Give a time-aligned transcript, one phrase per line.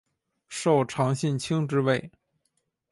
[0.49, 2.09] 受长信卿之位。